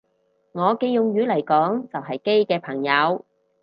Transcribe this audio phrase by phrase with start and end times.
[0.53, 3.23] 我嘅用語嚟講就係基嘅朋友